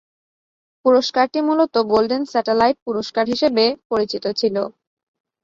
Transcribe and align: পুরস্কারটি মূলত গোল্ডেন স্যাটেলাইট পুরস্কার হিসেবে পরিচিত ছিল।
পুরস্কারটি 0.85 1.39
মূলত 1.47 1.73
গোল্ডেন 1.91 2.23
স্যাটেলাইট 2.31 2.77
পুরস্কার 2.85 3.25
হিসেবে 3.33 3.63
পরিচিত 3.89 4.25
ছিল। 4.39 4.55